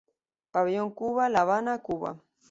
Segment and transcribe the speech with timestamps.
[0.51, 2.17] Pabellón Cuba, La Habana, Cuba.